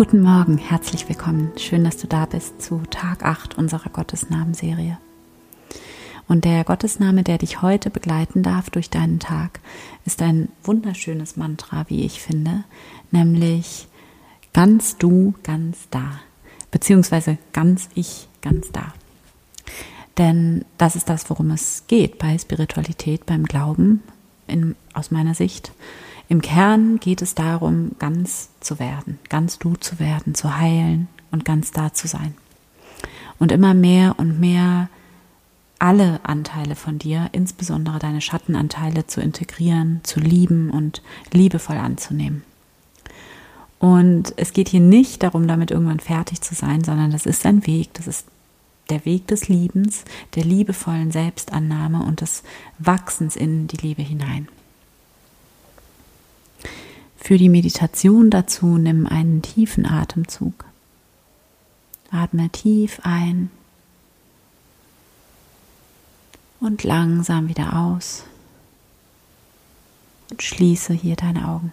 Guten 0.00 0.22
Morgen, 0.22 0.56
herzlich 0.56 1.06
willkommen. 1.10 1.52
Schön, 1.58 1.84
dass 1.84 1.98
du 1.98 2.06
da 2.06 2.24
bist 2.24 2.62
zu 2.62 2.80
Tag 2.88 3.22
8 3.22 3.58
unserer 3.58 3.90
Gottesnamenserie. 3.90 4.96
Und 6.26 6.46
der 6.46 6.64
Gottesname, 6.64 7.22
der 7.22 7.36
dich 7.36 7.60
heute 7.60 7.90
begleiten 7.90 8.42
darf 8.42 8.70
durch 8.70 8.88
deinen 8.88 9.18
Tag, 9.18 9.60
ist 10.06 10.22
ein 10.22 10.48
wunderschönes 10.64 11.36
Mantra, 11.36 11.84
wie 11.88 12.06
ich 12.06 12.22
finde, 12.22 12.64
nämlich 13.10 13.88
ganz 14.54 14.96
du, 14.96 15.34
ganz 15.42 15.76
da, 15.90 16.12
beziehungsweise 16.70 17.36
ganz 17.52 17.90
ich, 17.94 18.26
ganz 18.40 18.72
da. 18.72 18.94
Denn 20.16 20.64
das 20.78 20.96
ist 20.96 21.10
das, 21.10 21.28
worum 21.28 21.50
es 21.50 21.84
geht 21.88 22.16
bei 22.16 22.38
Spiritualität, 22.38 23.26
beim 23.26 23.44
Glauben, 23.44 24.02
in, 24.46 24.76
aus 24.94 25.10
meiner 25.10 25.34
Sicht. 25.34 25.72
Im 26.30 26.42
Kern 26.42 27.00
geht 27.00 27.22
es 27.22 27.34
darum, 27.34 27.90
ganz 27.98 28.50
zu 28.60 28.78
werden, 28.78 29.18
ganz 29.28 29.58
du 29.58 29.74
zu 29.74 29.98
werden, 29.98 30.36
zu 30.36 30.56
heilen 30.56 31.08
und 31.32 31.44
ganz 31.44 31.72
da 31.72 31.92
zu 31.92 32.06
sein. 32.06 32.36
Und 33.40 33.50
immer 33.50 33.74
mehr 33.74 34.14
und 34.16 34.38
mehr 34.38 34.88
alle 35.80 36.20
Anteile 36.22 36.76
von 36.76 37.00
dir, 37.00 37.30
insbesondere 37.32 37.98
deine 37.98 38.20
Schattenanteile, 38.20 39.08
zu 39.08 39.20
integrieren, 39.20 40.02
zu 40.04 40.20
lieben 40.20 40.70
und 40.70 41.02
liebevoll 41.32 41.78
anzunehmen. 41.78 42.44
Und 43.80 44.32
es 44.36 44.52
geht 44.52 44.68
hier 44.68 44.78
nicht 44.78 45.24
darum, 45.24 45.48
damit 45.48 45.72
irgendwann 45.72 45.98
fertig 45.98 46.42
zu 46.42 46.54
sein, 46.54 46.84
sondern 46.84 47.10
das 47.10 47.26
ist 47.26 47.44
ein 47.44 47.66
Weg, 47.66 47.92
das 47.94 48.06
ist 48.06 48.28
der 48.88 49.04
Weg 49.04 49.26
des 49.26 49.48
Liebens, 49.48 50.04
der 50.36 50.44
liebevollen 50.44 51.10
Selbstannahme 51.10 52.04
und 52.04 52.20
des 52.20 52.44
Wachsens 52.78 53.34
in 53.34 53.66
die 53.66 53.78
Liebe 53.78 54.02
hinein. 54.02 54.46
Für 57.30 57.38
die 57.38 57.48
Meditation 57.48 58.28
dazu 58.28 58.76
nimm 58.76 59.06
einen 59.06 59.40
tiefen 59.40 59.86
Atemzug. 59.86 60.64
Atme 62.10 62.50
tief 62.50 62.98
ein 63.04 63.52
und 66.58 66.82
langsam 66.82 67.48
wieder 67.48 67.76
aus 67.76 68.24
und 70.32 70.42
schließe 70.42 70.92
hier 70.92 71.14
deine 71.14 71.46
Augen. 71.46 71.70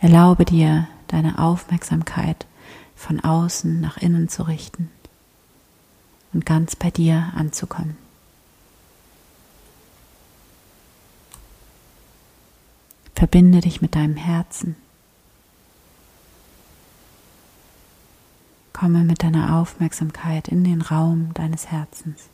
Erlaube 0.00 0.44
dir, 0.44 0.88
deine 1.06 1.38
Aufmerksamkeit 1.38 2.46
von 2.96 3.20
außen 3.20 3.80
nach 3.80 3.96
innen 3.96 4.28
zu 4.28 4.42
richten 4.42 4.90
und 6.32 6.44
ganz 6.44 6.74
bei 6.74 6.90
dir 6.90 7.32
anzukommen. 7.36 8.03
Verbinde 13.14 13.60
dich 13.60 13.80
mit 13.80 13.94
deinem 13.94 14.16
Herzen. 14.16 14.76
Komme 18.72 19.04
mit 19.04 19.22
deiner 19.22 19.56
Aufmerksamkeit 19.56 20.48
in 20.48 20.64
den 20.64 20.82
Raum 20.82 21.32
deines 21.32 21.70
Herzens. 21.70 22.28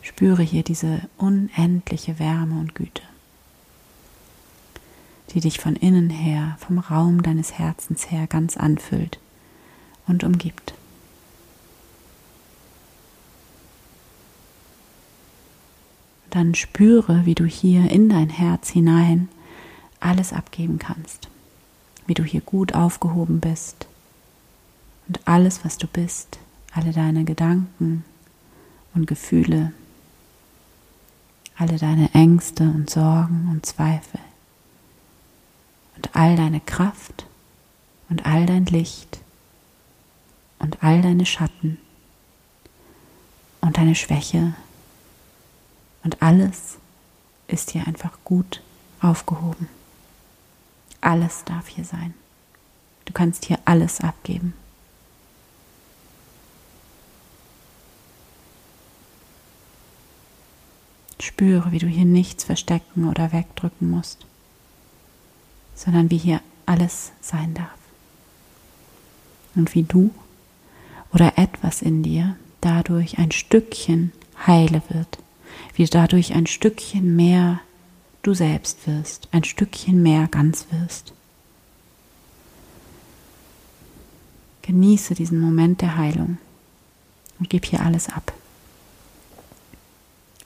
Spüre 0.00 0.42
hier 0.42 0.62
diese 0.62 1.02
unendliche 1.18 2.18
Wärme 2.18 2.60
und 2.60 2.74
Güte, 2.74 3.02
die 5.30 5.40
dich 5.40 5.60
von 5.60 5.76
innen 5.76 6.08
her, 6.08 6.56
vom 6.60 6.78
Raum 6.78 7.22
deines 7.22 7.58
Herzens 7.58 8.10
her 8.10 8.26
ganz 8.26 8.56
anfüllt 8.56 9.18
und 10.06 10.24
umgibt. 10.24 10.74
Dann 16.34 16.56
spüre, 16.56 17.26
wie 17.26 17.36
du 17.36 17.44
hier 17.44 17.88
in 17.90 18.08
dein 18.08 18.28
Herz 18.28 18.68
hinein 18.68 19.28
alles 20.00 20.32
abgeben 20.32 20.80
kannst, 20.80 21.28
wie 22.06 22.14
du 22.14 22.24
hier 22.24 22.40
gut 22.40 22.74
aufgehoben 22.74 23.38
bist. 23.38 23.86
Und 25.06 25.20
alles, 25.26 25.64
was 25.64 25.78
du 25.78 25.86
bist, 25.86 26.38
alle 26.72 26.90
deine 26.90 27.24
Gedanken 27.24 28.04
und 28.94 29.06
Gefühle, 29.06 29.72
alle 31.56 31.78
deine 31.78 32.12
Ängste 32.14 32.64
und 32.64 32.90
Sorgen 32.90 33.48
und 33.52 33.64
Zweifel 33.64 34.20
und 35.94 36.16
all 36.16 36.34
deine 36.34 36.60
Kraft 36.60 37.26
und 38.08 38.26
all 38.26 38.44
dein 38.44 38.66
Licht 38.66 39.20
und 40.58 40.82
all 40.82 41.00
deine 41.00 41.26
Schatten 41.26 41.78
und 43.60 43.76
deine 43.76 43.94
Schwäche 43.94 44.54
und 46.04 46.22
alles 46.22 46.76
ist 47.48 47.70
hier 47.70 47.86
einfach 47.86 48.18
gut 48.24 48.62
aufgehoben. 49.00 49.68
Alles 51.00 51.44
darf 51.44 51.68
hier 51.68 51.84
sein. 51.84 52.14
Du 53.06 53.12
kannst 53.12 53.46
hier 53.46 53.58
alles 53.64 54.00
abgeben. 54.00 54.54
Spüre, 61.20 61.72
wie 61.72 61.78
du 61.78 61.86
hier 61.86 62.04
nichts 62.04 62.44
verstecken 62.44 63.08
oder 63.08 63.32
wegdrücken 63.32 63.90
musst, 63.90 64.26
sondern 65.74 66.10
wie 66.10 66.18
hier 66.18 66.40
alles 66.66 67.12
sein 67.20 67.54
darf. 67.54 67.68
Und 69.54 69.74
wie 69.74 69.84
du 69.84 70.10
oder 71.12 71.38
etwas 71.38 71.80
in 71.80 72.02
dir 72.02 72.36
dadurch 72.60 73.18
ein 73.18 73.30
Stückchen 73.30 74.12
heile 74.46 74.82
wird 74.88 75.18
wie 75.74 75.84
dadurch 75.84 76.34
ein 76.34 76.46
Stückchen 76.46 77.16
mehr 77.16 77.60
du 78.22 78.34
selbst 78.34 78.86
wirst, 78.86 79.28
ein 79.32 79.44
Stückchen 79.44 80.02
mehr 80.02 80.28
ganz 80.28 80.66
wirst. 80.70 81.12
Genieße 84.62 85.14
diesen 85.14 85.40
Moment 85.40 85.82
der 85.82 85.96
Heilung 85.96 86.38
und 87.38 87.50
gib 87.50 87.66
hier 87.66 87.82
alles 87.82 88.08
ab. 88.08 88.32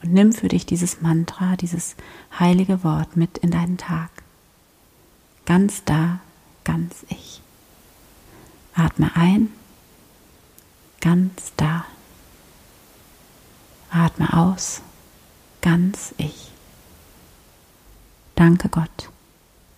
Und 0.03 0.13
nimm 0.13 0.33
für 0.33 0.49
dich 0.49 0.67
dieses 0.67 1.01
Mantra, 1.01 1.57
dieses 1.57 1.97
heilige 2.39 2.85
Wort 2.85 3.17
mit 3.17 3.39
in 3.39 3.51
deinen 3.51 3.79
Tag. 3.79 4.11
Ganz 5.45 5.85
da, 5.85 6.21
ganz 6.65 7.05
ich. 7.09 7.41
Atme 8.75 9.11
ein, 9.17 9.49
ganz 11.01 11.53
da. 11.57 11.85
Atme 13.91 14.33
aus, 14.37 14.83
ganz 15.61 16.15
ich. 16.19 16.51
Danke 18.35 18.69
Gott. 18.69 19.11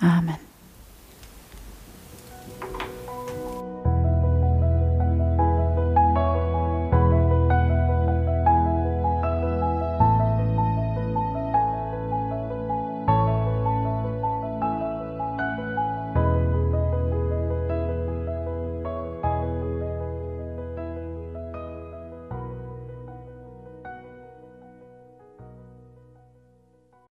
Amen. 0.01 0.50